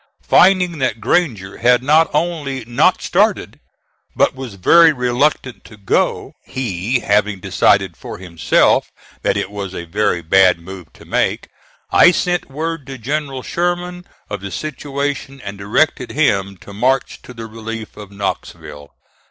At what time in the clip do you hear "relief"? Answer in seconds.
17.45-17.95